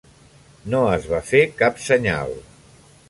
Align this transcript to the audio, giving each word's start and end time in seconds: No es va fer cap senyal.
No 0.75 0.79
es 0.93 1.05
va 1.11 1.19
fer 1.27 1.43
cap 1.61 1.77
senyal. 1.89 2.35